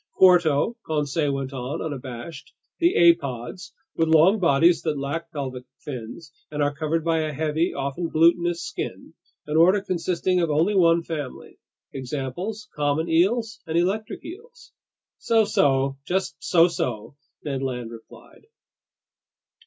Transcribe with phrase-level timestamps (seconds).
[0.15, 6.63] "Quarto," Conseil went on, unabashed, "the apods, with long bodies that lack pelvic fins and
[6.63, 9.13] are covered by a heavy, often glutinous skin,
[9.45, 11.59] an order consisting of only one family.
[11.93, 14.71] Examples: common eels and electric eels."
[15.19, 17.13] "So so, just so so!"
[17.43, 18.47] Ned Land replied.